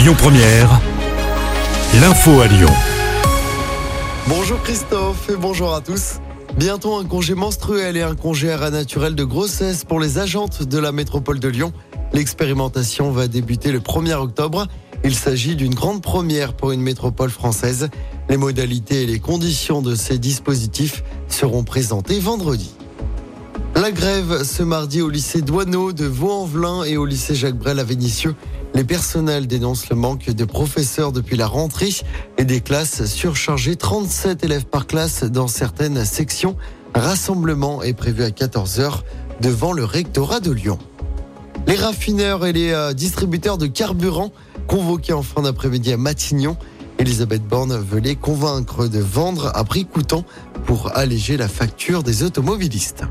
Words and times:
Lyon 0.00 0.14
Première, 0.16 0.80
l'info 2.00 2.40
à 2.40 2.46
Lyon. 2.46 2.70
Bonjour 4.28 4.58
Christophe 4.62 5.28
et 5.28 5.36
bonjour 5.36 5.74
à 5.74 5.82
tous. 5.82 6.20
Bientôt 6.56 6.94
un 6.94 7.04
congé 7.04 7.34
menstruel 7.34 7.98
et 7.98 8.02
un 8.02 8.14
congé 8.14 8.50
arrêt 8.50 8.70
naturel 8.70 9.14
de 9.14 9.24
grossesse 9.24 9.84
pour 9.84 10.00
les 10.00 10.16
agentes 10.16 10.62
de 10.62 10.78
la 10.78 10.90
métropole 10.90 11.38
de 11.38 11.48
Lyon. 11.48 11.74
L'expérimentation 12.14 13.10
va 13.10 13.28
débuter 13.28 13.72
le 13.72 13.80
1er 13.80 14.14
octobre. 14.14 14.68
Il 15.04 15.14
s'agit 15.14 15.54
d'une 15.54 15.74
grande 15.74 16.00
première 16.00 16.54
pour 16.54 16.72
une 16.72 16.80
métropole 16.80 17.28
française. 17.28 17.90
Les 18.30 18.38
modalités 18.38 19.02
et 19.02 19.06
les 19.06 19.20
conditions 19.20 19.82
de 19.82 19.94
ces 19.94 20.16
dispositifs 20.16 21.04
seront 21.28 21.62
présentées 21.62 22.20
vendredi. 22.20 22.72
La 23.80 23.92
grève 23.92 24.42
ce 24.44 24.62
mardi 24.62 25.00
au 25.00 25.08
lycée 25.08 25.40
Douaneau 25.40 25.94
de 25.94 26.04
Vaux-en-Velin 26.04 26.84
et 26.84 26.98
au 26.98 27.06
lycée 27.06 27.34
Jacques 27.34 27.56
Brel 27.56 27.78
à 27.78 27.82
Vénissieux. 27.82 28.34
Les 28.74 28.84
personnels 28.84 29.46
dénoncent 29.46 29.88
le 29.88 29.96
manque 29.96 30.28
de 30.28 30.44
professeurs 30.44 31.12
depuis 31.12 31.38
la 31.38 31.46
rentrée 31.46 31.88
et 32.36 32.44
des 32.44 32.60
classes 32.60 33.06
surchargées. 33.06 33.76
37 33.76 34.44
élèves 34.44 34.66
par 34.66 34.86
classe 34.86 35.24
dans 35.24 35.48
certaines 35.48 36.04
sections. 36.04 36.56
Rassemblement 36.94 37.82
est 37.82 37.94
prévu 37.94 38.22
à 38.22 38.28
14h 38.28 39.00
devant 39.40 39.72
le 39.72 39.86
rectorat 39.86 40.40
de 40.40 40.52
Lyon. 40.52 40.78
Les 41.66 41.76
raffineurs 41.76 42.44
et 42.44 42.52
les 42.52 42.72
euh, 42.72 42.92
distributeurs 42.92 43.56
de 43.56 43.66
carburant 43.66 44.30
convoqués 44.66 45.14
en 45.14 45.22
fin 45.22 45.40
d'après-midi 45.40 45.90
à 45.94 45.96
Matignon. 45.96 46.58
Elisabeth 46.98 47.48
Borne 47.48 47.78
veut 47.78 48.00
les 48.00 48.14
convaincre 48.14 48.88
de 48.88 48.98
vendre 48.98 49.50
à 49.54 49.64
prix 49.64 49.86
coûtant 49.86 50.26
pour 50.66 50.94
alléger 50.94 51.38
la 51.38 51.48
facture 51.48 52.02
des 52.02 52.24
automobilistes. 52.24 53.04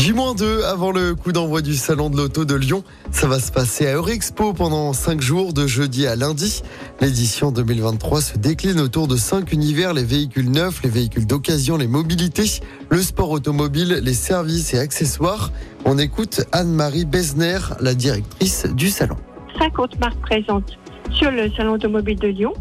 J-2 0.00 0.64
avant 0.64 0.92
le 0.92 1.14
coup 1.14 1.30
d'envoi 1.30 1.60
du 1.60 1.74
salon 1.74 2.08
de 2.08 2.16
l'auto 2.16 2.46
de 2.46 2.54
Lyon. 2.54 2.82
Ça 3.10 3.26
va 3.26 3.38
se 3.38 3.52
passer 3.52 3.86
à 3.86 3.96
Eurexpo 3.96 4.54
pendant 4.54 4.94
5 4.94 5.20
jours 5.20 5.52
de 5.52 5.66
jeudi 5.66 6.06
à 6.06 6.16
lundi. 6.16 6.62
L'édition 7.02 7.52
2023 7.52 8.22
se 8.22 8.38
décline 8.38 8.80
autour 8.80 9.08
de 9.08 9.16
5 9.16 9.52
univers, 9.52 9.92
les 9.92 10.02
véhicules 10.02 10.50
neufs, 10.50 10.82
les 10.82 10.88
véhicules 10.88 11.26
d'occasion, 11.26 11.76
les 11.76 11.86
mobilités, 11.86 12.62
le 12.88 13.02
sport 13.02 13.28
automobile, 13.28 14.00
les 14.02 14.14
services 14.14 14.72
et 14.72 14.78
accessoires. 14.78 15.52
On 15.84 15.98
écoute 15.98 16.46
Anne-Marie 16.50 17.04
Besner, 17.04 17.58
la 17.80 17.92
directrice 17.92 18.64
du 18.74 18.88
salon. 18.88 19.16
50 19.58 20.00
marques 20.00 20.20
présentes 20.22 20.78
sur 21.12 21.30
le 21.30 21.50
salon 21.50 21.72
automobile 21.72 22.18
de 22.18 22.28
Lyon, 22.28 22.52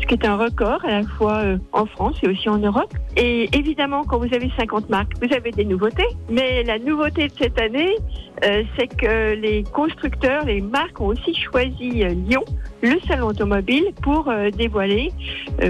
ce 0.00 0.06
qui 0.06 0.14
est 0.14 0.26
un 0.26 0.36
record 0.36 0.84
à 0.84 1.00
la 1.00 1.02
fois 1.02 1.38
euh, 1.38 1.58
en 1.72 1.86
France 1.86 2.16
et 2.22 2.28
aussi 2.28 2.48
en 2.48 2.58
Europe. 2.58 2.92
Et 3.16 3.48
évidemment, 3.56 4.04
quand 4.04 4.18
vous 4.18 4.34
avez 4.34 4.50
50 4.58 4.88
marques, 4.88 5.12
vous 5.22 5.34
avez 5.34 5.50
des 5.50 5.64
nouveautés. 5.64 6.06
Mais 6.30 6.62
la 6.64 6.78
nouveauté 6.78 7.28
de 7.28 7.32
cette 7.38 7.60
année, 7.60 7.94
euh, 8.44 8.62
c'est 8.76 8.88
que 8.88 9.34
les 9.34 9.64
constructeurs, 9.64 10.44
les 10.44 10.60
marques 10.60 11.00
ont 11.00 11.06
aussi 11.06 11.34
choisi 11.34 12.04
euh, 12.04 12.08
Lyon, 12.08 12.44
le 12.82 12.98
salon 13.06 13.28
automobile, 13.28 13.86
pour 14.02 14.28
euh, 14.28 14.50
dévoiler 14.50 15.10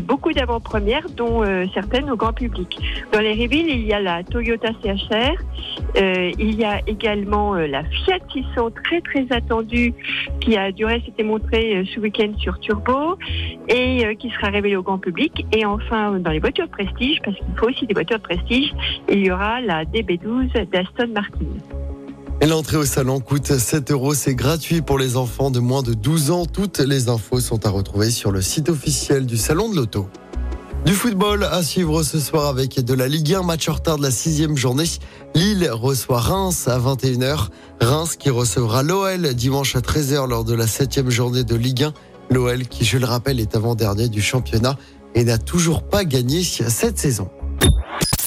beaucoup 0.02 0.32
d'avant-premières, 0.32 1.08
dont 1.16 1.42
certaines 1.72 2.10
au 2.10 2.16
grand 2.16 2.32
public. 2.32 2.78
Dans 3.12 3.20
les 3.20 3.32
reveals, 3.32 3.68
il 3.68 3.86
y 3.86 3.92
a 3.92 4.00
la 4.00 4.22
Toyota 4.22 4.68
CHR, 4.82 5.34
il 6.38 6.54
y 6.54 6.64
a 6.64 6.80
également 6.86 7.54
la 7.54 7.84
Fiat 7.84 8.18
600, 8.30 8.70
très 8.84 9.00
très 9.00 9.26
attendue, 9.30 9.94
qui 10.40 10.56
a 10.58 10.70
du 10.72 10.84
reste 10.84 11.08
été 11.08 11.22
montrée 11.22 11.84
ce 11.94 12.00
week-end 12.00 12.32
sur 12.38 12.60
Turbo 12.60 13.16
et 13.68 14.14
qui 14.16 14.28
sera 14.30 14.48
révélée 14.48 14.76
au 14.76 14.82
grand 14.82 14.98
public. 14.98 15.46
Et 15.52 15.64
enfin, 15.64 16.18
dans 16.18 16.30
les 16.30 16.40
voitures 16.40 16.66
de 16.66 16.72
prestige, 16.72 17.20
parce 17.24 17.36
qu'il 17.36 17.56
faut 17.56 17.68
aussi 17.68 17.86
des 17.86 17.94
voitures 17.94 18.18
de 18.18 18.22
prestige, 18.22 18.74
il 19.08 19.24
y 19.24 19.30
aura 19.30 19.62
la 19.62 19.84
DB12 19.84 20.68
d'Aston 20.70 21.08
Martin. 21.14 21.87
L'entrée 22.48 22.78
au 22.78 22.86
salon 22.86 23.20
coûte 23.20 23.58
7 23.58 23.90
euros. 23.90 24.14
C'est 24.14 24.34
gratuit 24.34 24.80
pour 24.80 24.98
les 24.98 25.18
enfants 25.18 25.50
de 25.50 25.60
moins 25.60 25.82
de 25.82 25.92
12 25.92 26.30
ans. 26.30 26.46
Toutes 26.46 26.78
les 26.78 27.10
infos 27.10 27.40
sont 27.40 27.66
à 27.66 27.68
retrouver 27.68 28.10
sur 28.10 28.32
le 28.32 28.40
site 28.40 28.70
officiel 28.70 29.26
du 29.26 29.36
salon 29.36 29.68
de 29.68 29.76
l'auto. 29.76 30.08
Du 30.86 30.94
football 30.94 31.44
à 31.44 31.62
suivre 31.62 32.02
ce 32.02 32.18
soir 32.18 32.46
avec 32.46 32.82
de 32.82 32.94
la 32.94 33.06
Ligue 33.06 33.34
1, 33.34 33.42
match 33.42 33.68
en 33.68 33.74
retard 33.74 33.98
de 33.98 34.02
la 34.02 34.10
sixième 34.10 34.56
journée. 34.56 34.86
Lille 35.34 35.68
reçoit 35.70 36.20
Reims 36.20 36.68
à 36.68 36.78
21h. 36.78 37.48
Reims 37.82 38.16
qui 38.16 38.30
recevra 38.30 38.82
l'OL 38.82 39.34
dimanche 39.34 39.76
à 39.76 39.80
13h 39.80 40.26
lors 40.26 40.44
de 40.44 40.54
la 40.54 40.66
septième 40.66 41.10
journée 41.10 41.44
de 41.44 41.54
Ligue 41.54 41.84
1. 41.84 41.92
L'OL 42.30 42.66
qui, 42.66 42.86
je 42.86 42.96
le 42.96 43.04
rappelle, 43.04 43.40
est 43.40 43.56
avant-dernier 43.56 44.08
du 44.08 44.22
championnat 44.22 44.78
et 45.14 45.22
n'a 45.22 45.36
toujours 45.36 45.82
pas 45.82 46.06
gagné 46.06 46.42
cette 46.42 46.98
saison. 46.98 47.28